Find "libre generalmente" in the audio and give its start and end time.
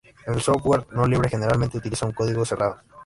1.05-1.77